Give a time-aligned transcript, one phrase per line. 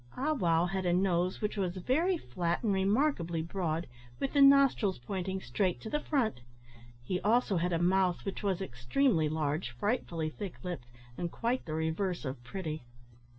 [0.17, 3.85] Ah wow had a nose which was very flat and remarkably broad,
[4.19, 6.41] with the nostrils pointing straight to the front.
[7.03, 10.87] He also had a mouth which was extremely large, frightfully thick lipped,
[11.19, 12.83] and quite the reverse of pretty.